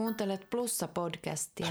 Kuuntelet 0.00 0.46
Plussa-podcastia. 0.50 1.66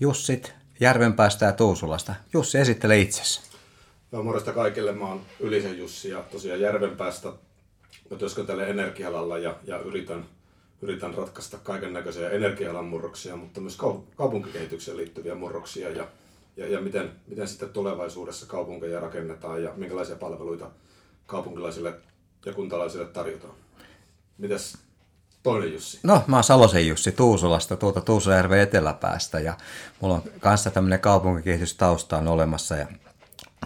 Jussit 0.00 0.54
Järvenpäästä 0.80 1.46
ja 1.46 1.52
Tuusulasta. 1.52 2.14
Jussi, 2.32 2.58
esittele 2.58 2.98
itsesi. 2.98 3.40
No, 4.12 4.22
morjesta 4.22 4.52
kaikille. 4.52 4.92
Mä 4.92 5.08
oon 5.08 5.20
Ylisen 5.40 5.78
Jussi 5.78 6.10
ja 6.10 6.22
tosiaan 6.32 6.60
Järvenpäästä. 6.60 7.32
Mä 8.10 8.16
työskentelen 8.16 8.68
energialalla 8.68 9.38
ja, 9.38 9.56
ja 9.64 9.78
yritän, 9.78 10.26
yritän 10.82 11.14
ratkaista 11.14 11.58
kaiken 11.58 11.92
näköisiä 11.92 12.30
energialan 12.30 12.84
murroksia, 12.84 13.36
mutta 13.36 13.60
myös 13.60 13.78
kaupunkikehitykseen 14.16 14.96
liittyviä 14.96 15.34
murroksia 15.34 15.90
ja, 15.90 16.08
ja, 16.56 16.68
ja 16.68 16.80
miten, 16.80 17.12
miten 17.26 17.48
sitten 17.48 17.68
tulevaisuudessa 17.68 18.46
kaupunkeja 18.46 19.00
rakennetaan 19.00 19.62
ja 19.62 19.72
minkälaisia 19.76 20.16
palveluita 20.16 20.70
kaupunkilaisille 21.26 21.94
ja 22.46 22.52
kuntalaisille 22.52 23.06
tarjotaan. 23.06 23.54
Mitäs 24.38 24.78
toinen 25.44 25.72
Jussi? 25.72 26.00
No, 26.02 26.22
mä 26.26 26.36
oon 26.36 26.44
Salosen 26.44 26.88
Jussi 26.88 27.12
Tuusulasta, 27.12 27.76
tuolta 27.76 28.00
Tuusuljärven 28.00 28.60
eteläpäästä 28.60 29.40
ja 29.40 29.56
mulla 30.00 30.14
on 30.14 30.22
kanssa 30.40 30.70
tämmöinen 30.70 31.00
kaupunkikehitystausta 31.00 32.18
on 32.18 32.28
olemassa 32.28 32.76
ja 32.76 32.86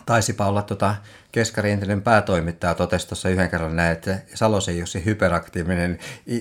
taisipa 0.07 0.47
olla 0.47 0.63
tota 0.63 0.95
Keskari 1.33 1.71
entinen 1.71 2.03
päätoimittaja 2.03 2.75
totesi 2.75 3.09
tuossa 3.09 3.29
yhden 3.29 3.51
kerran 3.51 3.77
näin, 3.77 3.93
että 3.93 4.19
Salosen 4.35 4.79
Jussi 4.79 5.05
hyperaktiivinen, 5.05 5.99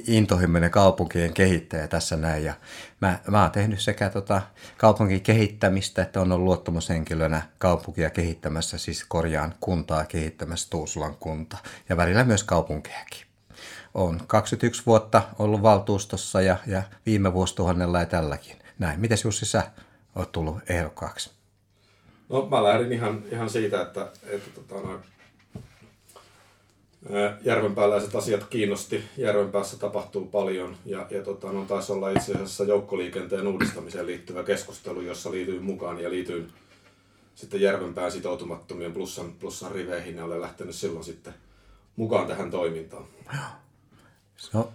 intohimoinen 0.08 0.72
kaupunkien 0.72 1.34
kehittäjä 1.34 1.88
tässä 1.88 2.16
näin. 2.16 2.44
Ja 2.44 2.54
mä, 3.02 3.20
mä 3.28 3.42
oon 3.42 3.52
tehnyt 3.52 3.80
sekä 3.80 4.09
tota 4.09 4.42
kaupunkin 4.78 5.22
kehittämistä, 5.22 6.02
että 6.02 6.22
on 6.22 6.31
ollut 6.31 6.45
luottamushenkilönä 6.45 7.42
kaupunkia 7.58 8.09
kehittämässä, 8.09 8.78
siis 8.78 9.06
korjaan 9.08 9.54
kuntaa 9.59 10.06
kehittämässä 10.06 10.70
Tuusulan 10.70 11.16
kunta 11.16 11.58
ja 11.90 11.98
välillä 11.98 12.23
myös 12.23 12.44
kaupunkejakin 12.44 13.28
on 13.98 14.22
21 14.28 14.84
vuotta 14.86 15.22
ollut 15.40 15.62
valtuustossa 15.62 16.42
ja, 16.42 16.58
ja 16.68 16.84
viime 17.06 17.34
vuosituhannella 17.34 18.00
ja 18.00 18.06
tälläkin. 18.06 18.56
Näin. 18.80 19.00
Miten 19.00 19.17
Jussi 19.23 19.45
sä 19.45 19.64
oot 20.16 20.31
tullut 20.31 20.58
ehdokkaaksi? 20.70 21.31
No 22.30 22.48
mä 22.52 22.64
lähdin 22.64 22.94
ihan, 22.94 23.23
ihan 23.31 23.50
siitä, 23.50 23.81
että, 23.81 24.12
että 24.23 24.50
tota, 24.56 24.88
noin, 24.88 25.00
järvenpääläiset 27.44 28.16
asiat 28.16 28.44
kiinnosti. 28.44 29.03
Järvenpäässä 29.18 29.78
tapahtuu 29.78 30.25
paljon 30.25 30.78
ja, 30.86 31.08
ja 31.09 31.23
tota, 31.23 31.52
no, 31.52 31.66
taisi 31.66 31.92
olla 31.92 32.09
itse 32.09 32.34
asiassa 32.34 32.64
joukkoliikenteen 32.64 33.48
uudistamiseen 33.48 34.06
liittyvä 34.06 34.44
keskustelu, 34.44 35.02
jossa 35.02 35.31
liityin 35.31 35.64
mukaan 35.64 36.00
ja 36.00 36.09
liityin 36.09 36.53
sitten 37.36 37.62
Järvenpään 37.62 38.12
sitoutumattomien 38.12 38.94
plussan, 38.94 39.34
plussan 39.34 39.72
riveihin 39.72 40.18
ja 40.18 40.25
olen 40.25 40.42
lähtenyt 40.42 40.75
silloin 40.75 41.06
sitten 41.06 41.34
mukaan 41.95 42.28
tähän 42.28 42.52
toimintaan. 42.52 43.06
Se 44.38 44.58
on, 44.58 44.70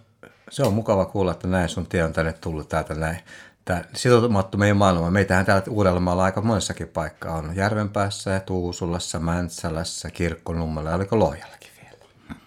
se 0.50 0.62
on 0.62 0.74
mukava 0.74 1.04
kuulla, 1.04 1.32
että 1.32 1.48
näin 1.48 1.68
sun 1.68 1.86
tie 1.86 2.04
on 2.04 2.12
tänne 2.12 2.32
tullut 2.32 2.68
täältä 2.68 2.94
näin. 2.94 3.18
Tämä 3.64 3.84
sitoutumattomien 3.94 4.76
maailma. 4.76 5.10
Meitähän 5.10 5.46
täällä 5.46 5.64
Uudellamaalla 5.70 6.24
aika 6.24 6.40
monessakin 6.40 6.88
paikkaa 6.88 7.36
on. 7.36 7.56
Järvenpäässä 7.56 8.40
Tuusulassa, 8.40 9.18
Mäntsälässä, 9.18 10.10
Kirkkonummella 10.10 10.90
ja 10.90 10.96
oliko 10.96 11.18
Lohjallakin 11.18 11.70
vielä? 11.82 11.96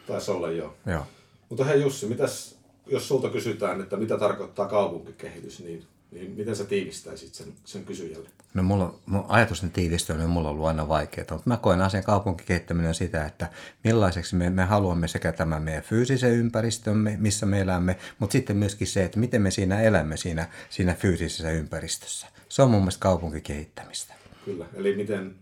Taisi 0.08 0.32
olla 0.32 0.52
joo. 0.52 0.76
joo. 0.86 1.08
Mutta 1.50 1.64
hei 1.66 1.82
Jussi, 1.82 2.06
mitäs, 2.06 2.56
jos 2.86 3.08
sulta 3.08 3.30
kysytään, 3.30 3.82
että 3.82 3.98
mitä 3.98 4.18
tarkoittaa 4.18 4.68
kaupunkikehitys, 4.68 5.60
niin 5.60 5.88
niin 6.12 6.32
miten 6.32 6.56
sä 6.56 6.66
tiivistäisit 6.66 7.34
sen, 7.34 7.54
sen 7.66 7.86
kysyjälle? 7.86 8.30
No 8.54 8.64
mulla, 8.64 8.96
mun 9.06 9.26
ajatusten 9.28 9.72
tiivistäminen 9.72 10.30
mulla 10.30 10.50
on 10.50 10.56
ollut 10.56 10.68
aina 10.68 10.88
vaikeaa, 10.88 11.28
mutta 11.32 11.50
mä 11.50 11.58
koen 11.58 11.82
asian 11.82 12.04
kaupunkikehittäminen 12.04 12.96
sitä, 12.96 13.26
että 13.26 13.50
millaiseksi 13.84 14.36
me, 14.36 14.50
me 14.50 14.64
haluamme 14.64 15.08
sekä 15.08 15.32
tämän 15.32 15.62
meidän 15.62 15.84
fyysisen 15.84 16.32
ympäristömme, 16.32 17.18
missä 17.20 17.46
me 17.46 17.62
elämme, 17.62 17.98
mutta 18.20 18.34
sitten 18.34 18.58
myöskin 18.58 18.88
se, 18.88 19.04
että 19.04 19.20
miten 19.20 19.42
me 19.42 19.52
siinä 19.52 19.82
elämme 19.82 20.18
siinä, 20.18 20.50
siinä 20.70 20.94
fyysisessä 20.94 21.52
ympäristössä. 21.52 22.28
Se 22.50 22.62
on 22.62 22.72
mun 22.72 22.82
mielestä 22.82 23.02
kaupunkikehittämistä. 23.02 24.14
Kyllä, 24.46 24.66
eli 24.74 24.96
miten 24.96 25.36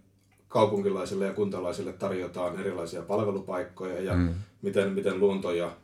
kaupunkilaisille 0.47 1.25
ja 1.25 1.33
kuntalaisille 1.33 1.93
tarjotaan 1.93 2.59
erilaisia 2.59 3.01
palvelupaikkoja 3.01 4.01
ja 4.01 4.13
mm. 4.13 4.33
miten, 4.61 4.91
miten 4.91 5.19
luonto 5.19 5.51
ja, 5.51 5.77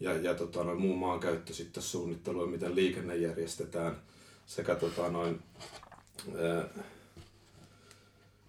ja, 0.00 0.14
ja 0.14 0.34
tota, 0.34 0.64
no, 0.64 0.74
muun 0.74 0.98
maankäyttö 0.98 1.54
sitten 1.54 1.82
suunnittelu 1.82 2.44
ja 2.44 2.50
miten 2.50 2.74
liikenne 2.74 3.16
järjestetään– 3.16 3.96
sekä 4.46 4.74
tota 4.74 5.08
noin, 5.08 5.42
ää, 6.38 6.64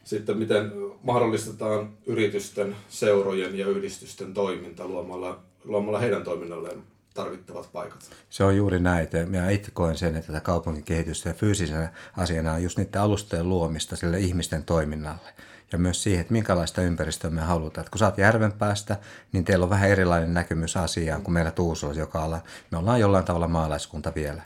sitten 0.04 0.38
miten 0.38 0.72
mahdollistetaan 1.04 1.98
yritysten, 2.06 2.76
seurojen 2.90 3.60
ja 3.60 3.68
yhdistysten 3.68 4.34
toiminta 4.34 4.88
luomalla, 4.88 5.40
luomalla 5.64 6.00
heidän 6.00 6.24
toiminnalleen 6.24 6.84
tarvittavat 7.14 7.72
paikat. 7.74 8.10
Se 8.30 8.44
on 8.44 8.58
juuri 8.58 8.80
näitä. 8.80 9.26
Minä 9.26 9.50
itse 9.50 9.72
koen 9.72 9.98
sen, 9.98 10.16
että 10.16 10.28
tätä 10.28 10.40
kaupunkikehitystä 10.40 11.30
ja 11.30 11.34
fyysisenä 11.34 11.94
asiana 12.18 12.54
on 12.54 12.64
just 12.64 12.78
niiden 12.78 13.02
alustojen 13.02 13.50
luomista 13.50 13.96
sille 13.96 14.20
ihmisten 14.20 14.64
toiminnalle. 14.64 15.30
Ja 15.72 15.78
myös 15.78 16.04
siihen, 16.04 16.22
että 16.22 16.34
minkälaista 16.34 16.82
ympäristöä 16.82 17.30
me 17.30 17.42
halutaan. 17.42 17.82
Että 17.82 17.92
kun 17.92 18.00
saat 18.00 18.18
järven 18.18 18.52
päästä, 18.52 18.98
niin 19.32 19.46
teillä 19.46 19.64
on 19.64 19.70
vähän 19.70 19.90
erilainen 19.90 20.34
näkemys 20.34 20.78
asiaan 20.78 21.22
kuin 21.22 21.34
meillä 21.34 21.52
Tuusulla, 21.52 21.94
joka 21.94 22.24
olla, 22.24 22.42
me 22.72 22.78
ollaan 22.78 23.00
jollain 23.00 23.26
tavalla 23.26 23.48
maalaiskunta 23.48 24.12
vielä. 24.16 24.44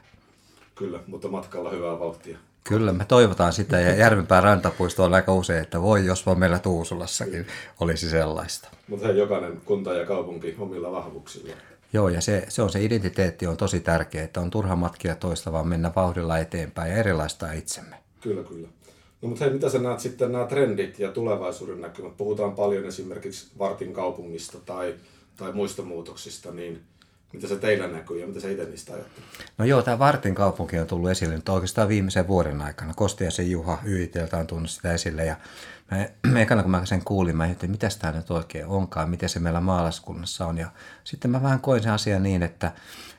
Kyllä, 0.76 1.00
mutta 1.08 1.28
matkalla 1.28 1.70
hyvää 1.70 2.00
vauhtia. 2.00 2.38
Kyllä, 2.64 2.94
me 2.94 3.06
toivotaan 3.06 3.54
sitä 3.54 3.80
ja 3.80 3.96
Järvenpään 3.96 4.44
rantapuisto 4.44 5.04
on 5.04 5.14
aika 5.14 5.34
usein, 5.34 5.62
että 5.62 5.82
voi 5.82 6.06
jos 6.06 6.26
vaan 6.26 6.40
meillä 6.40 6.60
Tuusulassakin 6.60 7.48
olisi 7.80 8.10
sellaista. 8.10 8.70
Mutta 8.88 9.08
hei, 9.08 9.18
jokainen 9.18 9.62
kunta 9.66 9.94
ja 9.94 10.06
kaupunki 10.06 10.56
omilla 10.60 10.92
vahvuuksilla. 10.92 11.54
Joo, 11.94 12.10
ja 12.10 12.22
se, 12.22 12.46
se 12.50 12.62
on 12.62 12.70
se 12.70 12.84
identiteetti 12.84 13.48
on 13.48 13.58
tosi 13.58 13.80
tärkeä, 13.80 14.24
että 14.24 14.42
on 14.42 14.50
turha 14.50 14.76
matkia 14.76 15.16
toista, 15.16 15.52
vaan 15.52 15.68
mennä 15.68 15.92
vauhdilla 15.96 16.38
eteenpäin 16.38 16.92
ja 16.92 16.98
erilaistaa 16.98 17.52
itsemme. 17.52 17.96
Kyllä, 18.22 18.44
kyllä. 18.44 18.68
No 19.22 19.30
mutta 19.30 19.44
hei, 19.46 19.54
mitä 19.54 19.70
sä 19.70 19.80
näet 19.80 20.00
sitten 20.00 20.32
nämä 20.32 20.46
trendit 20.46 21.00
ja 21.00 21.12
tulevaisuuden 21.12 21.82
näkymät? 21.82 22.18
Puhutaan 22.18 22.56
paljon 22.56 22.86
esimerkiksi 22.86 23.52
Vartin 23.60 23.94
kaupungista 23.94 24.58
tai, 24.66 24.96
tai 25.38 25.52
muista 25.52 25.82
muutoksista, 25.82 26.52
niin– 26.52 26.82
mitä 27.36 27.48
se 27.48 27.56
teillä 27.56 27.88
näkyy 27.88 28.20
ja 28.20 28.28
mitä 28.28 28.40
se 28.40 28.52
itse 28.52 28.66
niistä 28.66 28.94
ajattelee? 28.94 29.30
No 29.58 29.66
joo, 29.66 29.82
tämä 29.82 30.00
Vartin 30.00 30.36
kaupunki 30.36 30.80
on 30.80 30.88
tullut 30.88 31.10
esille 31.10 31.36
nyt 31.36 31.50
oikeastaan 31.50 31.88
viimeisen 31.88 32.28
vuoden 32.28 32.62
aikana. 32.62 32.94
Kostiasen 32.94 33.52
Juha 33.52 33.78
YITltä 33.86 34.38
on 34.38 34.48
tunnut 34.48 34.70
sitä 34.70 34.94
esille 34.94 35.26
ja 35.26 35.36
mä, 36.32 36.42
ekana 36.42 36.62
kun 36.62 36.72
mä 36.72 36.86
sen 36.86 37.04
kuulin, 37.06 37.38
mä 37.38 37.44
ajattelin, 37.44 37.72
mitä 37.72 37.90
tämä 38.00 38.14
nyt 38.14 38.32
oikein 38.32 38.66
onkaan, 38.66 39.10
miten 39.10 39.30
se 39.30 39.40
meillä 39.40 39.62
maalaiskunnassa 39.62 40.46
on. 40.46 40.58
Ja 40.58 40.70
sitten 41.04 41.32
mä 41.32 41.44
vähän 41.44 41.60
koin 41.60 41.84
sen 41.84 41.92
asian 41.92 42.24
niin, 42.24 42.44
että, 42.44 42.72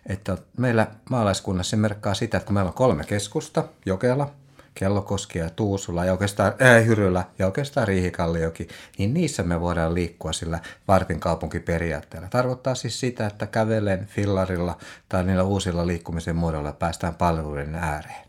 että 0.06 0.38
meillä 0.59 0.87
maalaiskunnassa 1.10 1.71
se 1.71 1.77
merkkaa 1.77 2.15
sitä, 2.15 2.37
että 2.37 2.47
kun 2.47 2.54
meillä 2.54 2.69
on 2.69 2.75
kolme 2.75 3.04
keskusta, 3.04 3.65
Jokela, 3.87 4.31
Kellokoski 4.78 5.38
ja 5.38 5.50
Tuusula 5.50 6.04
ja 6.04 6.12
oikeastaan 6.12 6.53
äh, 6.62 6.87
Hyrylä 6.87 7.25
ja 7.38 7.47
oikeastaan 7.47 7.88
Riihikalliokin, 7.88 8.69
niin 8.98 9.14
niissä 9.14 9.42
me 9.42 9.60
voidaan 9.60 9.94
liikkua 9.94 10.32
sillä 10.32 10.59
vartin 10.88 11.20
kaupunkiperiaatteella. 11.20 12.28
Tarkoittaa 12.28 12.75
siis 12.75 13.00
sitä, 13.00 13.26
että 13.26 13.47
kävelen 13.47 14.06
fillarilla 14.06 14.76
tai 15.09 15.25
niillä 15.25 15.42
uusilla 15.42 15.86
liikkumisen 15.86 16.36
muodoilla 16.36 16.72
päästään 16.72 17.15
palveluiden 17.15 17.75
ääreen. 17.75 18.26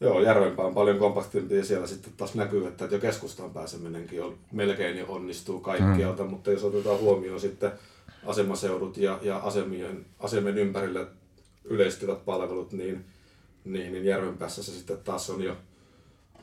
Joo, 0.00 0.20
Järvenpää 0.20 0.64
on 0.64 0.74
paljon 0.74 0.98
kompaktimpi 0.98 1.56
ja 1.56 1.64
siellä 1.64 1.86
sitten 1.86 2.12
taas 2.16 2.34
näkyy, 2.34 2.66
että 2.66 2.84
jo 2.84 2.98
keskustaan 2.98 3.50
pääseminenkin 3.50 4.22
on, 4.22 4.34
melkein 4.52 4.98
jo 4.98 5.06
onnistuu 5.08 5.60
kaikkialta, 5.60 6.22
mm. 6.24 6.30
mutta 6.30 6.50
jos 6.50 6.64
otetaan 6.64 6.98
huomioon 7.00 7.40
sitten 7.40 7.72
asemaseudut 8.26 8.96
ja, 8.96 9.18
ja 9.22 9.36
asemien, 9.36 10.06
asemien 10.18 10.58
ympärille 10.58 11.06
yleistyvät 11.64 12.24
palvelut, 12.24 12.72
niin– 12.72 13.04
niin, 13.66 13.92
niin 13.92 14.04
Järvenpäässä 14.04 14.62
se 14.62 14.72
sitten 14.72 14.98
taas 14.98 15.30
on 15.30 15.42
jo 15.42 15.56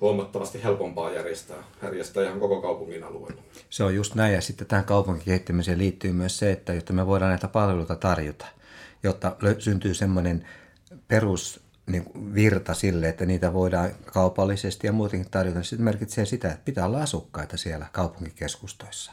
huomattavasti 0.02 0.64
helpompaa 0.64 1.12
järjestää, 1.12 1.64
järjestää 1.84 2.24
ihan 2.24 2.40
koko 2.40 2.62
kaupungin 2.62 3.04
alueella. 3.04 3.42
Se 3.70 3.84
on 3.84 3.96
just 3.96 4.16
näin 4.16 4.34
ja 4.34 4.42
sitten 4.42 4.68
tähän 4.68 4.86
kaupunkikehittämiseen 4.86 5.78
liittyy 5.78 6.12
myös 6.12 6.40
se, 6.40 6.52
että 6.52 6.74
jotta 6.74 6.94
me 6.94 7.08
voidaan 7.08 7.30
näitä 7.30 7.48
palveluita 7.48 7.96
tarjota, 7.96 8.46
jotta 9.04 9.36
syntyy 9.60 9.94
semmoinen 9.94 10.48
perus 11.08 11.64
niin 11.86 12.06
virta 12.34 12.74
sille, 12.74 13.10
että 13.10 13.26
niitä 13.26 13.54
voidaan 13.54 13.92
kaupallisesti 14.06 14.88
ja 14.88 14.94
muutenkin 14.94 15.32
tarjota, 15.32 15.60
niin 15.60 15.66
se 15.66 15.76
merkitsee 15.76 16.26
sitä, 16.26 16.48
että 16.48 16.66
pitää 16.66 16.86
olla 16.86 17.02
asukkaita 17.02 17.58
siellä 17.58 17.86
kaupunkikeskustoissa. 17.92 19.12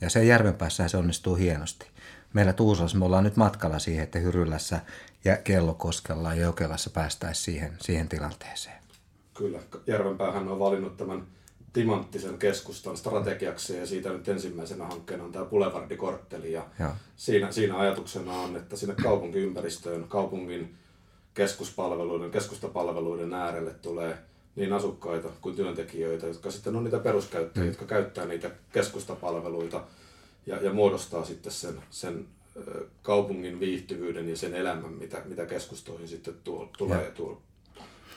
Ja 0.00 0.10
se 0.10 0.24
järvenpäässä 0.24 0.88
se 0.88 0.96
onnistuu 0.96 1.34
hienosti. 1.34 1.86
Meillä 2.32 2.52
Tuusalassa 2.52 2.98
me 2.98 3.04
ollaan 3.04 3.24
nyt 3.24 3.36
matkalla 3.36 3.78
siihen, 3.78 4.04
että 4.04 4.18
Hyrylässä 4.18 4.80
ja 5.24 5.36
Kellokoskella 5.36 6.34
ja 6.34 6.42
Jokelassa 6.42 6.90
päästäisiin 6.90 7.44
siihen, 7.44 7.76
siihen 7.80 8.08
tilanteeseen. 8.08 8.82
Kyllä, 9.34 9.58
Järvenpäähän 9.86 10.48
on 10.48 10.58
valinnut 10.58 10.96
tämän 10.96 11.26
timanttisen 11.72 12.38
keskustan 12.38 12.96
strategiaksi 12.96 13.76
ja 13.76 13.86
siitä 13.86 14.08
nyt 14.08 14.28
ensimmäisenä 14.28 14.86
hankkeena 14.86 15.24
on 15.24 15.32
tämä 15.32 15.44
Boulevardikortteli 15.44 16.52
ja, 16.52 16.66
ja. 16.78 16.94
Siinä, 17.16 17.52
siinä 17.52 17.78
ajatuksena 17.78 18.32
on, 18.32 18.56
että 18.56 18.76
sinne 18.76 18.94
kaupunkiympäristöön, 19.02 20.04
kaupungin 20.08 20.74
keskuspalveluiden, 21.34 22.30
keskustapalveluiden 22.30 23.34
äärelle 23.34 23.74
tulee 23.74 24.18
niin 24.56 24.72
asukkaita 24.72 25.28
kuin 25.40 25.56
työntekijöitä, 25.56 26.26
jotka 26.26 26.50
sitten 26.50 26.76
on 26.76 26.84
niitä 26.84 26.98
peruskäyttäjiä, 26.98 27.64
mm. 27.64 27.70
jotka 27.70 27.84
käyttää 27.84 28.26
niitä 28.26 28.50
keskustapalveluita 28.72 29.84
ja, 30.48 30.56
ja 30.56 30.72
muodostaa 30.72 31.24
sitten 31.24 31.52
sen, 31.52 31.82
sen 31.90 32.26
kaupungin 33.02 33.60
viihtyvyyden 33.60 34.28
ja 34.28 34.36
sen 34.36 34.54
elämän, 34.54 34.92
mitä, 34.92 35.22
mitä 35.24 35.46
keskustoihin 35.46 36.08
sitten 36.08 36.34
tuo, 36.44 36.70
tulee 36.78 37.04
ja 37.04 37.10
tuo, 37.10 37.42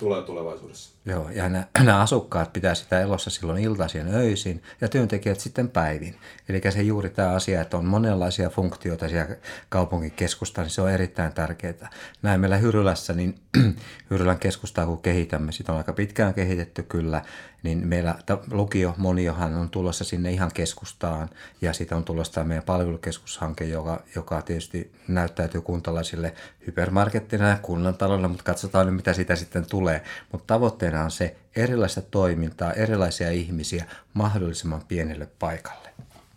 tulee 0.02 0.22
tulevaisuudessa. 0.22 0.92
Joo, 1.06 1.30
ja 1.30 1.50
nämä, 1.50 1.66
nämä 1.84 2.02
asukkaat 2.02 2.54
pitää 2.54 2.76
sitä 2.76 3.02
elossa 3.02 3.30
silloin 3.30 3.64
iltaisin 3.64 4.08
öisin 4.16 4.64
ja 4.82 4.88
työntekijät 4.88 5.40
sitten 5.40 5.70
päivin. 5.70 6.16
Eli 6.50 6.62
se 6.70 6.82
juuri 6.82 7.10
tämä 7.10 7.30
asia, 7.30 7.62
että 7.62 7.78
on 7.78 7.86
monenlaisia 7.86 8.50
funktioita 8.50 9.10
siellä 9.10 9.36
kaupungin 9.70 10.12
keskusta, 10.12 10.62
niin 10.62 10.70
se 10.70 10.82
on 10.82 10.92
erittäin 10.92 11.34
tärkeää. 11.34 11.90
Näin 12.22 12.40
meillä 12.42 12.58
Hyrylässä, 12.58 13.14
niin 13.14 13.36
Hyrylän 14.10 14.40
keskustaa 14.40 14.86
kun 14.86 15.02
kehitämme, 15.02 15.52
sitä 15.52 15.72
on 15.72 15.78
aika 15.78 15.94
pitkään 15.94 16.34
kehitetty 16.34 16.84
kyllä, 16.84 17.22
niin 17.64 17.88
meillä 17.88 18.16
lukio 18.52 18.94
moniohan 18.98 19.56
on 19.56 19.70
tulossa 19.70 20.04
sinne 20.04 20.32
ihan 20.32 20.52
keskustaan 20.54 21.30
ja 21.62 21.74
siitä 21.74 21.96
on 21.96 22.04
tulossa 22.04 22.34
tämä 22.34 22.44
meidän 22.44 22.64
palvelukeskushanke, 22.64 23.66
joka, 23.66 24.04
joka 24.16 24.42
tietysti 24.42 24.92
näyttäytyy 25.08 25.62
kuntalaisille 25.62 26.34
hypermarkettina 26.68 27.50
ja 27.50 27.58
kunnantalolla, 27.62 28.28
mutta 28.28 28.44
katsotaan 28.44 28.86
nyt 28.86 28.96
mitä 28.96 29.14
siitä 29.14 29.36
sitten 29.36 29.66
tulee. 29.66 29.91
Mutta 30.32 30.54
tavoitteena 30.54 31.04
on 31.04 31.12
se 31.12 31.36
erilaista 31.56 32.02
toimintaa, 32.02 32.74
erilaisia 32.74 33.32
ihmisiä 33.32 33.86
mahdollisimman 34.14 34.82
pienelle 34.88 35.28
paikalle. 35.40 35.90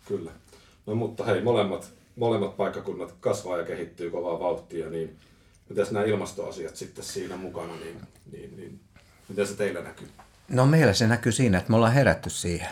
Kyllä. 0.07 0.31
No 0.85 0.95
mutta 0.95 1.23
hei, 1.23 1.41
molemmat, 1.41 1.93
molemmat 2.15 2.57
paikkakunnat 2.57 3.13
kasvaa 3.19 3.57
ja 3.57 3.65
kehittyy 3.65 4.11
kovaa 4.11 4.39
vauhtia, 4.39 4.89
niin 4.89 5.19
miten 5.69 5.85
nämä 5.91 6.05
ilmastoasiat 6.05 6.75
sitten 6.75 7.03
siinä 7.03 7.37
mukana, 7.37 7.75
niin, 7.75 8.01
niin, 8.31 8.57
niin 8.57 8.79
miten 9.29 9.47
se 9.47 9.55
teillä 9.55 9.81
näkyy? 9.81 10.07
No 10.47 10.65
meillä 10.65 10.93
se 10.93 11.07
näkyy 11.07 11.31
siinä, 11.31 11.57
että 11.57 11.69
me 11.69 11.75
ollaan 11.75 11.93
herätty 11.93 12.29
siihen. 12.29 12.69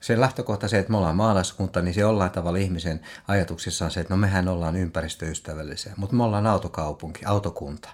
Se 0.00 0.20
lähtökohta 0.20 0.68
se, 0.68 0.78
että 0.78 0.90
me 0.90 0.96
ollaan 0.96 1.16
maalaiskunta, 1.16 1.82
niin 1.82 1.94
se 1.94 2.00
jollain 2.00 2.30
tavalla 2.30 2.58
ihmisen 2.58 3.00
ajatuksissa 3.28 3.84
on 3.84 3.90
se, 3.90 4.00
että 4.00 4.14
no 4.14 4.18
mehän 4.18 4.48
ollaan 4.48 4.76
ympäristöystävällisiä, 4.76 5.92
mutta 5.96 6.16
me 6.16 6.24
ollaan 6.24 6.46
autokaupunki, 6.46 7.24
autokunta. 7.24 7.88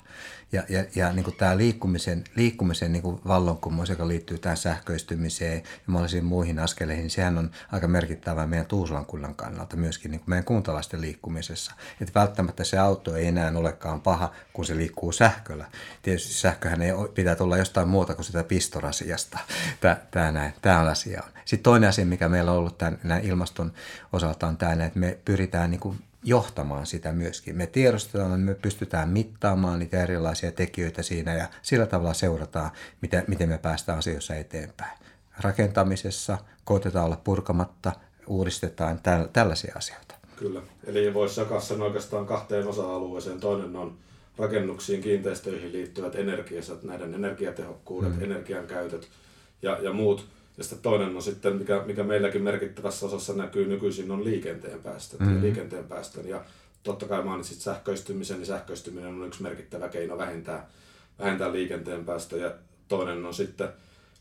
Ja, 0.52 0.62
ja, 0.68 0.84
ja 0.94 1.12
niin 1.12 1.24
kuin 1.24 1.36
tämä 1.36 1.56
liikkumisen, 1.56 2.24
liikkumisen 2.36 2.92
niin 2.92 3.02
kuin 3.02 3.20
vallankumous, 3.26 3.88
joka 3.88 4.08
liittyy 4.08 4.38
tähän 4.38 4.56
sähköistymiseen 4.56 5.56
ja 5.56 5.62
mahdollisiin 5.86 6.24
muihin 6.24 6.58
askeleihin, 6.58 7.02
niin 7.02 7.10
sehän 7.10 7.38
on 7.38 7.50
aika 7.72 7.88
merkittävää 7.88 8.46
meidän 8.46 8.66
Tuusulan 8.66 9.06
kunnan 9.06 9.34
kannalta 9.34 9.76
myöskin 9.76 10.10
niin 10.10 10.20
kuin 10.20 10.30
meidän 10.30 10.44
kuntalaisten 10.44 11.00
liikkumisessa. 11.00 11.72
Että 12.00 12.20
välttämättä 12.20 12.64
se 12.64 12.78
auto 12.78 13.16
ei 13.16 13.26
enää 13.26 13.52
olekaan 13.56 14.00
paha, 14.00 14.32
kun 14.52 14.64
se 14.64 14.76
liikkuu 14.76 15.12
sähköllä. 15.12 15.66
Tietysti 16.02 16.34
sähköhän 16.34 16.82
ei 16.82 16.92
pitää 17.14 17.34
tulla 17.34 17.56
jostain 17.56 17.88
muuta 17.88 18.14
kuin 18.14 18.24
sitä 18.24 18.44
pistorasiasta. 18.44 19.38
Tämä, 19.80 19.96
tämä, 20.10 20.32
näin, 20.32 20.52
tämä 20.62 20.80
on 20.80 20.88
asia. 20.88 21.22
Sitten 21.44 21.62
toinen 21.62 21.88
asia, 21.88 22.06
mikä 22.06 22.28
meillä 22.28 22.52
on 22.52 22.58
ollut 22.58 22.78
tämän, 22.78 22.98
ilmaston 23.22 23.72
osalta 24.12 24.46
on 24.46 24.56
tämä, 24.56 24.72
että 24.72 24.98
me 24.98 25.18
pyritään 25.24 25.70
niin 25.70 25.80
kuin 25.80 25.98
johtamaan 26.24 26.86
sitä 26.86 27.12
myöskin. 27.12 27.56
Me 27.56 27.66
tiedostetaan, 27.66 28.40
me 28.40 28.54
pystytään 28.54 29.08
mittaamaan 29.08 29.78
niitä 29.78 30.02
erilaisia 30.02 30.52
tekijöitä 30.52 31.02
siinä 31.02 31.34
ja 31.34 31.48
sillä 31.62 31.86
tavalla 31.86 32.14
seurataan, 32.14 32.70
miten, 33.00 33.24
miten 33.28 33.48
me 33.48 33.58
päästään 33.58 33.98
asioissa 33.98 34.34
eteenpäin. 34.34 34.98
Rakentamisessa 35.40 36.38
koitetaan 36.64 37.04
olla 37.04 37.20
purkamatta, 37.24 37.92
uudistetaan 38.26 39.00
täl, 39.02 39.26
tällaisia 39.32 39.74
asioita. 39.76 40.14
Kyllä, 40.36 40.62
eli 40.84 41.14
voisi 41.14 41.40
jakaa 41.40 41.60
sen 41.60 41.82
oikeastaan 41.82 42.26
kahteen 42.26 42.66
osa-alueeseen. 42.66 43.40
Toinen 43.40 43.76
on 43.76 43.98
rakennuksiin, 44.38 45.02
kiinteistöihin 45.02 45.72
liittyvät 45.72 46.14
energiasat, 46.14 46.82
näiden 46.82 47.14
energiatehokkuudet, 47.14 48.16
mm. 48.16 48.22
energian 48.22 48.66
käytöt 48.66 49.08
ja, 49.62 49.78
ja 49.82 49.92
muut 49.92 50.26
ja 50.62 50.64
sitten 50.64 50.82
toinen 50.82 51.16
on 51.16 51.22
sitten, 51.22 51.56
mikä, 51.56 51.82
mikä 51.86 52.02
meilläkin 52.02 52.42
merkittävässä 52.42 53.06
osassa 53.06 53.32
näkyy 53.32 53.66
nykyisin, 53.66 54.10
on 54.10 54.24
liikenteen 54.24 54.82
päästöt 54.82 55.20
mm-hmm. 55.20 55.36
ja 55.36 55.42
liikenteen 55.42 55.84
päästön. 55.84 56.28
Ja 56.28 56.44
totta 56.82 57.06
kai 57.06 57.24
mainitsit 57.24 57.60
sähköistymisen, 57.60 58.36
niin 58.36 58.46
sähköistyminen 58.46 59.14
on 59.14 59.26
yksi 59.26 59.42
merkittävä 59.42 59.88
keino 59.88 60.18
vähentää, 60.18 60.68
vähentää 61.18 61.52
liikenteen 61.52 62.04
päästöjä. 62.04 62.52
Toinen 62.88 63.26
on 63.26 63.34
sitten 63.34 63.68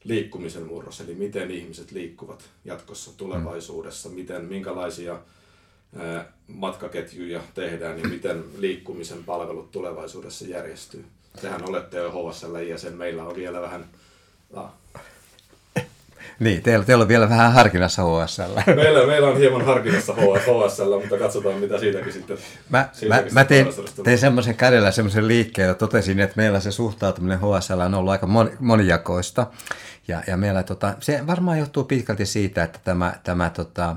liikkumisen 0.03 0.63
murros, 0.63 1.01
eli 1.01 1.15
miten 1.15 1.51
ihmiset 1.51 1.91
liikkuvat 1.91 2.49
jatkossa 2.65 3.17
tulevaisuudessa, 3.17 4.09
mm. 4.09 4.15
miten, 4.15 4.45
minkälaisia 4.45 5.19
matkaketjuja 6.47 7.41
tehdään 7.53 7.99
ja 7.99 8.07
miten 8.07 8.43
liikkumisen 8.57 9.23
palvelut 9.23 9.71
tulevaisuudessa 9.71 10.45
järjestyy. 10.45 11.05
Tehän 11.41 11.69
olette 11.69 11.97
jo 11.97 12.11
HSL 12.11 12.55
ja 12.55 12.77
sen 12.77 12.93
meillä 12.93 13.23
on 13.23 13.35
vielä 13.35 13.61
vähän 13.61 13.85
ah, 14.53 14.71
niin, 16.41 16.61
teillä, 16.61 16.85
teillä 16.85 17.01
on 17.01 17.07
vielä 17.07 17.29
vähän 17.29 17.53
harkinnassa 17.53 18.03
HSL. 18.03 18.71
Meillä, 18.75 19.07
meillä 19.07 19.27
on 19.27 19.37
hieman 19.37 19.65
harkinnassa 19.65 20.13
HSL, 20.13 20.99
mutta 20.99 21.17
katsotaan 21.17 21.59
mitä 21.59 21.79
siitäkin 21.79 22.13
sitten 22.13 22.37
Mä, 22.69 22.89
siitäkin 22.93 23.33
mä, 23.33 23.41
mä 23.41 23.45
tein, 23.45 23.67
tein 24.03 24.17
semmoisen 24.17 24.55
kädellä 24.55 24.91
semmoisen 24.91 25.27
liikkeen 25.27 25.67
ja 25.67 25.73
totesin, 25.73 26.19
että 26.19 26.37
meillä 26.37 26.59
se 26.59 26.71
suhtautuminen 26.71 27.39
HSL 27.39 27.79
on 27.79 27.93
ollut 27.93 28.11
aika 28.11 28.27
monijakoista. 28.59 29.47
Ja, 30.07 30.23
ja 30.27 30.37
meillä 30.37 30.63
tota, 30.63 30.95
se 30.99 31.27
varmaan 31.27 31.59
johtuu 31.59 31.83
pitkälti 31.83 32.25
siitä, 32.25 32.63
että 32.63 32.79
tämä, 32.83 33.13
tämä, 33.23 33.49
tota, 33.49 33.95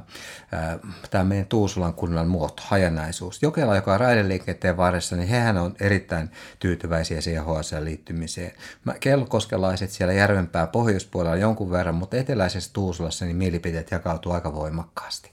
tämä 1.10 1.24
meidän 1.24 1.46
Tuusulan 1.46 1.94
kunnan 1.94 2.28
muoto, 2.28 2.62
hajanaisuus. 2.66 3.42
Jokela, 3.42 3.76
joka 3.76 3.94
on 3.94 4.00
raideliikenteen 4.00 4.76
varressa, 4.76 5.16
niin 5.16 5.28
hehän 5.28 5.56
on 5.56 5.74
erittäin 5.80 6.30
tyytyväisiä 6.58 7.20
siihen 7.20 7.44
HSL-liittymiseen. 7.44 8.52
Kellokoskelaiset 9.00 9.90
siellä 9.90 10.12
Järvenpää 10.12 10.66
pohjoispuolella 10.66 11.36
jonkun 11.36 11.70
verran, 11.70 11.94
mutta 11.94 12.16
eteläisessä 12.34 12.70
Tuusulassa 12.72 13.24
niin 13.24 13.36
mielipiteet 13.36 13.90
jakautuu 13.90 14.32
aika 14.32 14.54
voimakkaasti. 14.54 15.30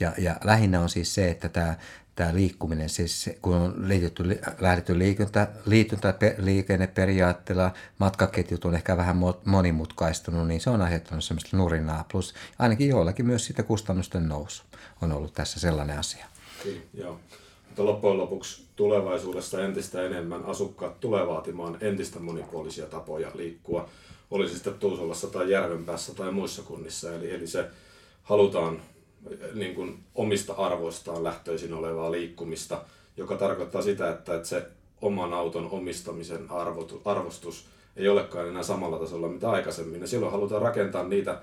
Ja, 0.00 0.12
ja 0.18 0.36
lähinnä 0.44 0.80
on 0.80 0.88
siis 0.88 1.14
se, 1.14 1.30
että 1.30 1.48
tämä 1.48 1.74
tämä 2.14 2.34
liikkuminen, 2.34 2.88
siis 2.88 3.30
kun 3.42 3.54
on 3.54 3.88
liitytty, 3.88 4.40
lähdetty 4.60 4.98
liikunta, 4.98 5.46
liityntä 5.66 6.14
liikenneperiaatteella, 6.38 7.70
matkaketjut 7.98 8.64
on 8.64 8.74
ehkä 8.74 8.96
vähän 8.96 9.16
monimutkaistunut, 9.44 10.48
niin 10.48 10.60
se 10.60 10.70
on 10.70 10.82
aiheuttanut 10.82 11.24
semmoista 11.24 11.56
nurinaa. 11.56 12.04
Plus 12.12 12.34
ainakin 12.58 12.88
joillakin 12.88 13.26
myös 13.26 13.46
sitä 13.46 13.62
kustannusten 13.62 14.28
nousu 14.28 14.62
on 15.02 15.12
ollut 15.12 15.34
tässä 15.34 15.60
sellainen 15.60 15.98
asia. 15.98 16.26
Kyllä, 16.62 16.80
joo. 16.94 17.20
Mutta 17.66 17.84
loppujen 17.84 18.18
lopuksi 18.18 18.66
tulevaisuudessa 18.76 19.64
entistä 19.64 20.02
enemmän 20.02 20.44
asukkaat 20.44 21.00
tulee 21.00 21.26
vaatimaan 21.26 21.78
entistä 21.80 22.18
monipuolisia 22.18 22.86
tapoja 22.86 23.30
liikkua, 23.34 23.88
olisi 24.30 24.54
sitten 24.54 24.74
Tuusolassa 24.74 25.26
tai 25.26 25.50
Järvenpäässä 25.50 26.14
tai 26.14 26.32
muissa 26.32 26.62
kunnissa. 26.62 27.14
Eli, 27.14 27.30
eli 27.30 27.46
se 27.46 27.64
halutaan 28.22 28.82
niin 29.54 29.74
kuin 29.74 29.98
omista 30.14 30.52
arvoistaan 30.52 31.24
lähtöisin 31.24 31.74
olevaa 31.74 32.12
liikkumista, 32.12 32.82
joka 33.16 33.36
tarkoittaa 33.36 33.82
sitä, 33.82 34.10
että, 34.10 34.34
että 34.34 34.48
se 34.48 34.66
oman 35.02 35.32
auton 35.32 35.68
omistamisen 35.70 36.46
arvostus 37.04 37.64
ei 37.96 38.08
olekaan 38.08 38.48
enää 38.48 38.62
samalla 38.62 38.98
tasolla 38.98 39.28
mitä 39.28 39.50
aikaisemmin. 39.50 40.00
Ja 40.00 40.06
silloin 40.06 40.32
halutaan 40.32 40.62
rakentaa 40.62 41.08
niitä 41.08 41.40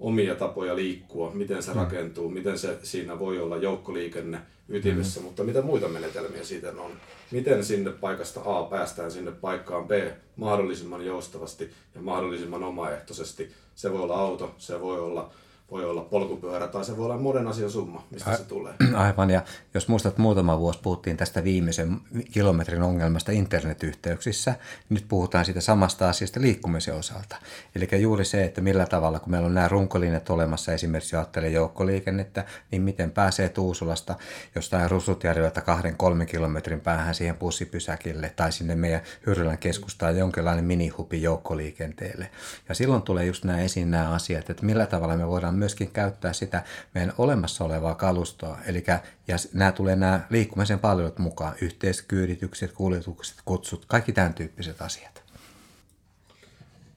omia 0.00 0.34
tapoja 0.34 0.76
liikkua, 0.76 1.30
miten 1.34 1.62
se 1.62 1.70
mm. 1.70 1.76
rakentuu, 1.76 2.28
miten 2.28 2.58
se 2.58 2.78
siinä 2.82 3.18
voi 3.18 3.40
olla 3.40 3.56
joukkoliikenne 3.56 4.38
ytimessä, 4.68 5.20
mm. 5.20 5.26
mutta 5.26 5.44
mitä 5.44 5.62
muita 5.62 5.88
menetelmiä 5.88 6.44
siitä 6.44 6.72
on. 6.78 6.92
Miten 7.30 7.64
sinne 7.64 7.90
paikasta 7.90 8.40
A 8.44 8.62
päästään 8.62 9.10
sinne 9.10 9.32
paikkaan 9.32 9.88
B 9.88 9.90
mahdollisimman 10.36 11.06
joustavasti 11.06 11.70
ja 11.94 12.00
mahdollisimman 12.00 12.64
omaehtoisesti. 12.64 13.50
Se 13.74 13.92
voi 13.92 14.00
olla 14.00 14.16
auto, 14.16 14.54
se 14.58 14.80
voi 14.80 15.00
olla 15.00 15.30
voi 15.70 15.84
olla 15.84 16.02
polkupyörä 16.02 16.68
tai 16.68 16.84
se 16.84 16.96
voi 16.96 17.04
olla 17.04 17.18
monen 17.18 17.46
asian 17.46 17.70
summa, 17.70 18.04
mistä 18.10 18.30
A- 18.30 18.36
se 18.36 18.44
tulee. 18.44 18.74
Aivan, 18.94 19.30
ja 19.30 19.42
jos 19.74 19.88
muistat 19.88 20.18
muutama 20.18 20.58
vuosi 20.58 20.78
puhuttiin 20.82 21.16
tästä 21.16 21.44
viimeisen 21.44 22.00
kilometrin 22.32 22.82
ongelmasta 22.82 23.32
internetyhteyksissä, 23.32 24.54
nyt 24.88 25.04
puhutaan 25.08 25.44
siitä 25.44 25.60
samasta 25.60 26.08
asiasta 26.08 26.40
liikkumisen 26.40 26.94
osalta. 26.94 27.36
Eli 27.74 27.88
juuri 28.00 28.24
se, 28.24 28.44
että 28.44 28.60
millä 28.60 28.86
tavalla, 28.86 29.20
kun 29.20 29.30
meillä 29.30 29.46
on 29.46 29.54
nämä 29.54 29.68
runkolinjat 29.68 30.30
olemassa, 30.30 30.72
esimerkiksi 30.72 31.16
ajattelee 31.16 31.50
joukkoliikennettä, 31.50 32.44
niin 32.70 32.82
miten 32.82 33.10
pääsee 33.10 33.48
Tuusulasta 33.48 34.14
jostain 34.54 34.90
Rusutjärveltä 34.90 35.60
kahden, 35.60 35.96
kolmen 35.96 36.26
kilometrin 36.26 36.80
päähän 36.80 37.14
siihen 37.14 37.36
bussipysäkille 37.36 38.32
tai 38.36 38.52
sinne 38.52 38.74
meidän 38.74 39.00
Hyrylän 39.26 39.58
keskustaan 39.58 40.18
jonkinlainen 40.18 40.64
minihupi 40.64 41.22
joukkoliikenteelle. 41.22 42.30
Ja 42.68 42.74
silloin 42.74 43.02
tulee 43.02 43.24
just 43.24 43.44
nämä 43.44 43.60
esiin 43.60 43.90
nämä 43.90 44.10
asiat, 44.10 44.50
että 44.50 44.66
millä 44.66 44.86
tavalla 44.86 45.16
me 45.16 45.28
voidaan 45.28 45.54
myöskin 45.60 45.90
käyttää 45.90 46.32
sitä 46.32 46.64
meidän 46.94 47.12
olemassa 47.18 47.64
olevaa 47.64 47.94
kalustoa. 47.94 48.58
Eli 48.66 48.84
ja 49.28 49.36
nämä 49.52 49.72
tulee 49.72 49.96
nämä 49.96 50.20
liikkumisen 50.30 50.78
palvelut 50.78 51.18
mukaan, 51.18 51.54
yhteiskyyditykset, 51.60 52.72
kuljetukset, 52.72 53.36
kutsut, 53.44 53.84
kaikki 53.86 54.12
tämän 54.12 54.34
tyyppiset 54.34 54.82
asiat. 54.82 55.22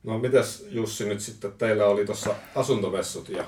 No 0.04 0.20
mitäs 0.20 0.64
Jussi 0.70 1.06
nyt 1.06 1.20
sitten, 1.20 1.52
teillä 1.52 1.86
oli 1.86 2.06
tuossa 2.06 2.36
asuntovessut 2.56 3.30
ja 3.30 3.46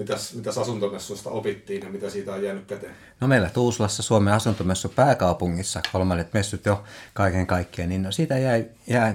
mitäs, 0.00 0.34
mitäs 0.34 0.58
asuntomessuista 0.58 1.30
opittiin 1.30 1.82
ja 1.82 1.90
mitä 1.90 2.10
siitä 2.10 2.32
on 2.32 2.42
jäänyt 2.42 2.66
käteen? 2.66 2.94
No 3.20 3.28
meillä 3.28 3.50
Tuusulassa 3.50 4.02
Suomen 4.02 4.34
asuntomessu 4.34 4.88
pääkaupungissa, 4.88 5.80
kolmannet 5.92 6.32
messut 6.32 6.66
jo 6.66 6.84
kaiken 7.14 7.46
kaikkiaan, 7.46 7.88
niin 7.88 8.02
no 8.02 8.12
siitä 8.12 8.38
jäi, 8.38 8.64
jäi, 8.86 9.14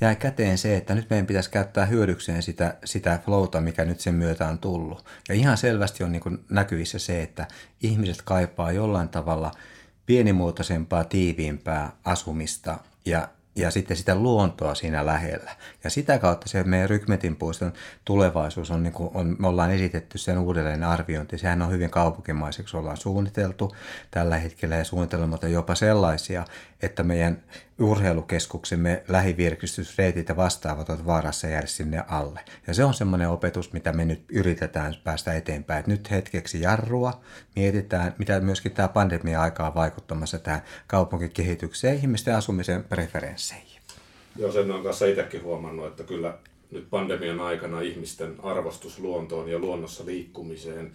jäi 0.00 0.16
käteen 0.16 0.58
se, 0.58 0.76
että 0.76 0.94
nyt 0.94 1.10
meidän 1.10 1.26
pitäisi 1.26 1.50
käyttää 1.50 1.86
hyödykseen 1.86 2.42
sitä, 2.42 2.76
sitä 2.84 3.20
flowta, 3.24 3.60
mikä 3.60 3.84
nyt 3.84 4.00
sen 4.00 4.14
myötä 4.14 4.48
on 4.48 4.58
tullut. 4.58 5.04
Ja 5.28 5.34
ihan 5.34 5.56
selvästi 5.56 6.04
on 6.04 6.12
niin 6.12 6.44
näkyvissä 6.50 6.98
se, 6.98 7.22
että 7.22 7.48
ihmiset 7.82 8.22
kaipaa 8.22 8.72
jollain 8.72 9.08
tavalla 9.08 9.50
pienimuotoisempaa, 10.06 11.04
tiiviimpää 11.04 11.92
asumista 12.04 12.78
ja 13.04 13.28
ja 13.56 13.70
sitten 13.70 13.96
sitä 13.96 14.14
luontoa 14.14 14.74
siinä 14.74 15.06
lähellä. 15.06 15.50
Ja 15.84 15.90
sitä 15.90 16.18
kautta 16.18 16.48
se 16.48 16.64
meidän 16.64 16.90
Rykmetin 16.90 17.36
puiston 17.36 17.72
tulevaisuus 18.04 18.70
on, 18.70 18.82
niin 18.82 18.92
kuin 18.92 19.10
on, 19.14 19.36
me 19.38 19.48
ollaan 19.48 19.70
esitetty 19.70 20.18
sen 20.18 20.38
uudelleen 20.38 20.84
arviointi. 20.84 21.38
Sehän 21.38 21.62
on 21.62 21.70
hyvin 21.70 21.90
kaupunkimaiseksi 21.90 22.76
ollaan 22.76 22.96
suunniteltu 22.96 23.76
tällä 24.10 24.38
hetkellä 24.38 24.76
ja 24.76 24.84
suunnitelmat 24.84 25.44
on 25.44 25.52
jopa 25.52 25.74
sellaisia, 25.74 26.44
että 26.82 27.02
meidän 27.02 27.42
urheilukeskuksemme 27.80 29.02
lähivirkistysreitit 29.08 30.28
ja 30.28 30.36
vastaavat 30.36 30.90
ovat 30.90 31.06
vaarassa 31.06 31.46
jäädä 31.46 31.66
sinne 31.66 32.04
alle. 32.08 32.40
Ja 32.66 32.74
se 32.74 32.84
on 32.84 32.94
semmoinen 32.94 33.28
opetus, 33.28 33.72
mitä 33.72 33.92
me 33.92 34.04
nyt 34.04 34.24
yritetään 34.28 34.94
päästä 35.04 35.34
eteenpäin. 35.34 35.78
Että 35.78 35.90
nyt 35.90 36.10
hetkeksi 36.10 36.60
jarrua, 36.60 37.20
mietitään, 37.56 38.14
mitä 38.18 38.40
myöskin 38.40 38.72
tämä 38.72 38.88
pandemia 38.88 39.42
aikaa 39.42 39.74
vaikuttamassa 39.74 40.38
tähän 40.38 40.62
kaupunkikehitykseen 40.86 41.94
ja 41.94 42.00
ihmisten 42.00 42.36
asumisen 42.36 42.84
preferensseihin. 42.84 43.80
Joo, 44.36 44.52
sen 44.52 44.70
on 44.70 44.82
kanssa 44.82 45.06
itsekin 45.06 45.42
huomannut, 45.42 45.86
että 45.86 46.04
kyllä 46.04 46.38
nyt 46.70 46.90
pandemian 46.90 47.40
aikana 47.40 47.80
ihmisten 47.80 48.34
arvostus 48.42 48.98
luontoon 48.98 49.48
ja 49.48 49.58
luonnossa 49.58 50.06
liikkumiseen, 50.06 50.92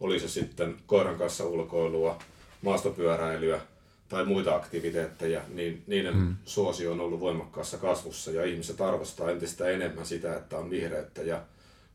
oli 0.00 0.20
se 0.20 0.28
sitten 0.28 0.76
koiran 0.86 1.18
kanssa 1.18 1.44
ulkoilua, 1.44 2.18
maastopyöräilyä, 2.62 3.60
tai 4.12 4.24
muita 4.24 4.54
aktiviteetteja, 4.54 5.40
niin 5.54 5.82
niiden 5.86 6.14
hmm. 6.14 6.36
suosio 6.44 6.92
on 6.92 7.00
ollut 7.00 7.20
voimakkaassa 7.20 7.78
kasvussa 7.78 8.30
ja 8.30 8.44
ihmiset 8.44 8.80
arvostaa 8.80 9.30
entistä 9.30 9.68
enemmän 9.68 10.06
sitä, 10.06 10.36
että 10.36 10.58
on 10.58 10.70
vihreyttä 10.70 11.22
ja 11.22 11.40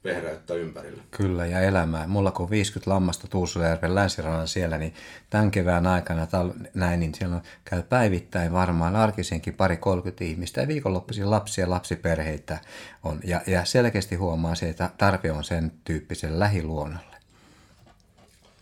vehreyttä 0.04 0.54
ympärillä. 0.54 1.04
Kyllä, 1.12 1.46
ja 1.46 1.62
elämää. 1.62 2.08
Mulla 2.08 2.32
kun 2.32 2.50
50 2.50 2.92
lammasta 2.92 3.28
Tuusulajärven 3.28 3.96
länsirannan 3.96 4.48
siellä, 4.48 4.78
niin 4.78 4.94
tämän 5.30 5.52
kevään 5.52 5.88
aikana 5.88 6.26
tal- 6.26 6.68
näin, 6.74 7.00
niin 7.00 7.16
siellä 7.16 7.42
käy 7.66 7.84
päivittäin 7.84 8.54
varmaan 8.54 8.96
arkisenkin 8.96 9.54
pari 9.54 9.78
30 9.78 10.24
ihmistä 10.24 10.62
ja 10.62 10.68
viikonloppuisin 10.68 11.32
lapsia 11.32 11.64
ja 11.64 11.70
lapsiperheitä 11.70 12.58
on. 13.04 13.20
Ja, 13.24 13.42
ja 13.48 13.66
selkeästi 13.66 14.16
huomaa 14.16 14.56
se, 14.56 14.70
että 14.70 14.90
tarve 14.98 15.32
on 15.32 15.44
sen 15.44 15.72
tyyppisen 15.84 16.40
lähiluonnolle. 16.40 17.18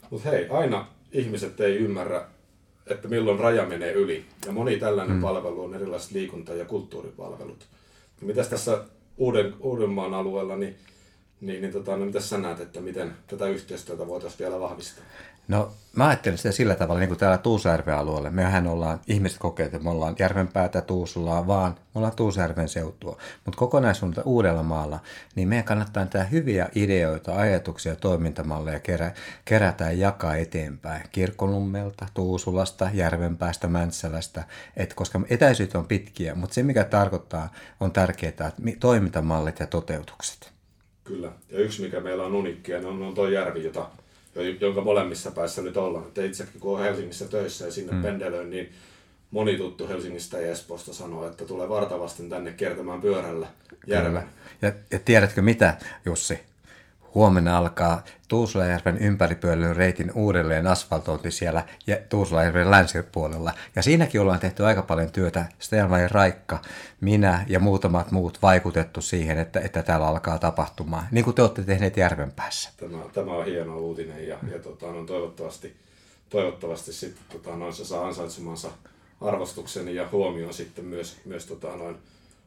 Mutta 0.10 0.30
hei, 0.30 0.50
aina 0.50 0.88
ihmiset 1.12 1.60
ei 1.60 1.78
ymmärrä 1.78 2.26
että 2.88 3.08
milloin 3.08 3.40
raja 3.40 3.66
menee 3.66 3.92
yli. 3.92 4.26
Ja 4.46 4.52
moni 4.52 4.78
tällainen 4.78 5.16
mm. 5.16 5.22
palvelu 5.22 5.64
on 5.64 5.76
erilaiset 5.76 6.12
liikunta- 6.12 6.54
ja 6.54 6.66
kulttuuripalvelut. 6.66 7.66
Mitäs 8.22 8.48
tässä 8.48 8.84
Uuden, 9.18 9.54
Uudenmaan 9.60 10.14
alueella, 10.14 10.56
niin, 10.58 10.76
niin, 11.42 11.62
niin 11.62 11.74
tota, 11.74 11.98
no, 11.98 12.06
mitä 12.06 12.20
sä 12.20 12.38
näet, 12.38 12.60
että 12.60 12.82
miten 12.82 13.14
tätä 13.28 13.46
yhteistyötä 13.46 14.08
voitaisiin 14.08 14.40
vielä 14.40 14.60
vahvistaa? 14.60 15.04
No 15.48 15.72
mä 15.96 16.08
ajattelen 16.08 16.38
sitä 16.38 16.52
sillä 16.52 16.76
tavalla, 16.76 17.00
niin 17.00 17.08
kuin 17.08 17.20
täällä 17.20 17.38
Tuusjärven 17.38 17.96
alueella. 17.96 18.30
Mehän 18.30 18.68
ollaan, 18.68 19.00
ihmiset 19.08 19.40
kokee, 19.40 19.66
että 19.66 19.80
me 19.80 19.90
ollaan 19.90 20.16
Järvenpäätä 20.20 20.82
Tuusulaa, 20.82 21.48
vaan 21.48 21.72
me 21.72 21.92
ollaan 21.96 22.16
Tuusjärven 22.16 22.70
seutua. 22.70 23.18
Mutta 23.46 23.58
kokonaisuutta 23.58 24.22
uudella 24.26 24.64
maalla, 24.64 25.00
niin 25.36 25.48
meidän 25.48 25.66
kannattaa 25.66 26.04
näitä 26.04 26.24
hyviä 26.24 26.70
ideoita, 26.76 27.36
ajatuksia, 27.36 27.96
toimintamalleja 27.96 28.80
kerä, 28.80 29.12
kerätä 29.46 29.84
ja 29.84 29.92
jakaa 29.92 30.36
eteenpäin. 30.36 31.04
Kirkkonummelta, 31.12 32.06
Tuusulasta, 32.14 32.90
Järvenpäästä, 32.94 33.68
Mäntsälästä, 33.68 34.44
et, 34.78 34.94
koska 34.94 35.22
etäisyyt 35.30 35.76
on 35.76 35.86
pitkiä, 35.86 36.36
mutta 36.36 36.54
se 36.54 36.64
mikä 36.64 36.84
tarkoittaa 36.84 37.52
on 37.80 37.92
tärkeää, 37.92 38.30
että 38.30 38.52
toimintamallit 38.80 39.60
ja 39.60 39.68
toteutukset. 39.68 40.55
Kyllä, 41.06 41.32
ja 41.50 41.60
yksi 41.60 41.82
mikä 41.82 42.00
meillä 42.00 42.26
on 42.26 42.36
unikkia, 42.36 42.78
on, 42.78 43.02
on 43.02 43.14
tuo 43.14 43.28
järvi, 43.28 43.64
jota 43.64 43.90
jonka 44.60 44.82
molemmissa 44.82 45.32
päässä 45.32 45.62
nyt 45.62 45.78
ollaan. 45.78 46.06
Et 46.08 46.18
itsekin 46.18 46.62
kun 46.62 46.78
on 46.78 46.84
Helsingissä 46.84 47.26
töissä 47.26 47.66
ja 47.66 47.72
sinne 47.72 47.94
mm. 47.94 48.02
pendelöin, 48.02 48.50
niin 48.50 48.74
moni 49.32 49.58
tuttu 49.58 49.88
Helsingistä 49.88 50.40
ja 50.40 50.52
Espoosta 50.52 50.94
sanoo, 50.94 51.28
että 51.28 51.46
tulee 51.46 51.70
vartavasti 51.70 52.30
tänne 52.30 52.54
kiertämään 52.54 53.02
pyörällä 53.02 53.48
järven. 53.88 54.24
Ja, 54.62 54.72
ja 54.92 55.00
tiedätkö 55.00 55.42
mitä, 55.42 55.78
Jussi? 56.06 56.40
Huomenna 57.16 57.58
alkaa 57.58 58.04
Tuusulajärven 58.28 58.98
ympäripyöllyn 58.98 59.76
reitin 59.76 60.12
uudelleen 60.16 60.68
asfaltointi 60.68 61.32
siellä 61.32 61.64
Tuusulajärven 62.10 62.72
länsipuolella. 62.72 63.54
Ja 63.76 63.84
siinäkin 63.84 64.22
ollaan 64.22 64.40
tehty 64.40 64.66
aika 64.66 64.82
paljon 64.82 65.12
työtä. 65.12 65.46
Stelmanin 65.60 66.12
Raikka, 66.12 66.60
minä 67.02 67.46
ja 67.48 67.60
muutamat 67.60 68.12
muut 68.12 68.42
vaikutettu 68.42 69.02
siihen, 69.02 69.38
että, 69.38 69.60
että 69.60 69.84
täällä 69.84 70.08
alkaa 70.08 70.40
tapahtumaan. 70.40 71.08
Niin 71.12 71.24
kuin 71.24 71.36
te 71.36 71.42
olette 71.42 71.64
tehneet 71.64 71.98
järven 71.98 72.32
päässä. 72.32 72.70
Tämä, 72.78 72.98
tämä 73.14 73.32
on 73.32 73.46
hieno 73.46 73.78
uutinen 73.78 74.28
ja, 74.28 74.38
ja 74.52 74.60
tota, 74.60 74.86
no, 74.86 75.06
toivottavasti, 75.06 75.76
toivottavasti 76.30 76.94
sitten, 76.94 77.24
tota, 77.32 77.58
noin, 77.58 77.74
se 77.74 77.86
saa 77.86 78.08
ansaitsemansa 78.08 78.70
arvostuksen 79.22 79.96
ja 79.96 80.08
huomioon 80.12 80.54
sitten 80.54 80.86
myös, 80.86 81.18
myös 81.26 81.46
tota, 81.46 81.68
noin, 81.68 81.98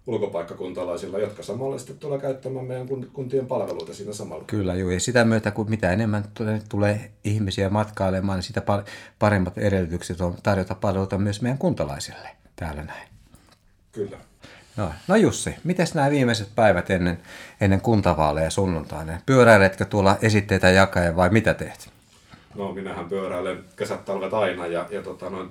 ulkopaikkakuntalaisilla, 0.07 1.19
jotka 1.19 1.43
samalla 1.43 1.78
sitten 1.78 1.99
tulee 1.99 2.19
käyttämään 2.19 2.67
meidän 2.67 2.88
kuntien 3.12 3.47
palveluita 3.47 3.95
siinä 3.95 4.12
samalla. 4.12 4.45
Kyllä, 4.47 4.75
joo. 4.75 4.90
Ja 4.90 5.00
sitä 5.00 5.25
myötä, 5.25 5.50
kun 5.50 5.71
mitä 5.71 5.93
enemmän 5.93 6.25
tulee 6.69 7.11
ihmisiä 7.25 7.71
matkailemaan, 7.71 8.37
niin 8.37 8.43
sitä 8.43 8.62
paremmat 9.19 9.59
edellytykset 9.59 10.21
on 10.21 10.35
tarjota 10.43 10.75
palveluita 10.75 11.19
myös 11.19 11.43
meidän 11.43 11.59
kuntalaisille 11.59 12.28
täällä 12.57 12.83
näin. 12.83 13.09
Kyllä. 13.93 14.19
No, 14.76 14.93
no 15.09 15.17
Jussi, 15.17 15.55
miten 15.64 15.87
nämä 15.95 16.11
viimeiset 16.11 16.49
päivät 16.55 16.90
ennen, 16.90 17.19
ennen 17.61 17.81
kuntavaaleja 17.81 18.50
sunnuntaina? 18.50 19.19
Pyöräiletkö 19.26 19.85
tuolla 19.85 20.17
esitteitä 20.23 20.71
jakaja 20.71 21.17
vai 21.17 21.31
mitä 21.31 21.55
teet? 21.55 21.90
No 22.55 22.73
minähän 22.73 23.09
pyöräilen 23.09 23.64
kesät 23.76 24.05
talvet 24.05 24.35
aina 24.35 24.67
ja, 24.67 24.87
ja 24.90 25.02
tota, 25.02 25.31
no, 25.31 25.49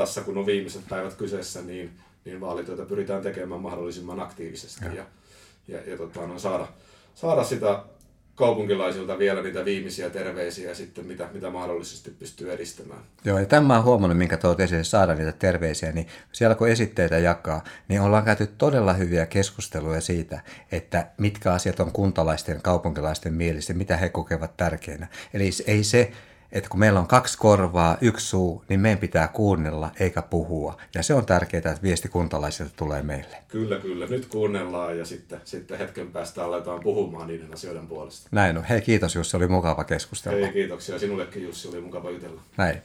tässä 0.00 0.20
kun 0.20 0.38
on 0.38 0.46
viimeiset 0.46 0.82
päivät 0.88 1.14
kyseessä, 1.14 1.62
niin 1.62 1.90
niin 2.24 2.40
vaalityötä 2.40 2.82
pyritään 2.84 3.22
tekemään 3.22 3.60
mahdollisimman 3.60 4.20
aktiivisesti 4.20 4.84
ja, 4.84 4.92
ja, 4.94 5.04
ja, 5.68 5.90
ja 5.90 5.96
tota, 5.96 6.26
no, 6.26 6.38
saada, 6.38 6.66
saada 7.14 7.44
sitä 7.44 7.82
kaupunkilaisilta 8.34 9.18
vielä 9.18 9.42
niitä 9.42 9.64
viimeisiä 9.64 10.10
terveisiä 10.10 10.74
sitten, 10.74 11.06
mitä, 11.06 11.28
mitä 11.32 11.50
mahdollisesti 11.50 12.10
pystyy 12.10 12.52
edistämään. 12.52 13.00
Joo, 13.24 13.38
ja 13.38 13.46
tämä 13.46 13.78
on 13.78 13.84
huomannut, 13.84 14.18
minkä 14.18 14.36
tuot 14.36 14.60
esille 14.60 14.84
saada 14.84 15.14
niitä 15.14 15.32
terveisiä, 15.32 15.92
niin 15.92 16.06
siellä 16.32 16.54
kun 16.54 16.68
esitteitä 16.68 17.18
jakaa, 17.18 17.64
niin 17.88 18.00
ollaan 18.00 18.24
käyty 18.24 18.46
todella 18.46 18.92
hyviä 18.92 19.26
keskusteluja 19.26 20.00
siitä, 20.00 20.40
että 20.72 21.06
mitkä 21.18 21.52
asiat 21.52 21.80
on 21.80 21.92
kuntalaisten, 21.92 22.62
kaupunkilaisten 22.62 23.34
mielissä, 23.34 23.74
mitä 23.74 23.96
he 23.96 24.08
kokevat 24.08 24.56
tärkeänä. 24.56 25.06
Eli 25.34 25.50
ei 25.66 25.84
se, 25.84 26.12
että 26.52 26.70
kun 26.70 26.80
meillä 26.80 27.00
on 27.00 27.06
kaksi 27.06 27.38
korvaa, 27.38 27.96
yksi 28.00 28.26
suu, 28.26 28.64
niin 28.68 28.80
meidän 28.80 28.98
pitää 28.98 29.28
kuunnella 29.28 29.90
eikä 30.00 30.22
puhua. 30.22 30.76
Ja 30.94 31.02
se 31.02 31.14
on 31.14 31.26
tärkeää, 31.26 31.58
että 31.58 31.82
viesti 31.82 32.08
kuntalaisilta 32.08 32.72
tulee 32.76 33.02
meille. 33.02 33.36
Kyllä, 33.48 33.78
kyllä. 33.78 34.06
Nyt 34.06 34.26
kuunnellaan 34.26 34.98
ja 34.98 35.04
sitten, 35.04 35.40
sitten 35.44 35.78
hetken 35.78 36.12
päästä 36.12 36.44
aletaan 36.44 36.80
puhumaan 36.80 37.28
niiden 37.28 37.52
asioiden 37.52 37.86
puolesta. 37.86 38.28
Näin 38.32 38.58
on. 38.58 38.64
Hei, 38.64 38.80
kiitos 38.80 39.14
Jussi, 39.14 39.36
oli 39.36 39.48
mukava 39.48 39.84
keskustella. 39.84 40.46
Hei, 40.46 40.52
kiitoksia. 40.52 40.98
Sinullekin 40.98 41.42
Jussi, 41.42 41.68
oli 41.68 41.80
mukava 41.80 42.10
jutella. 42.10 42.40
Näin. 42.56 42.82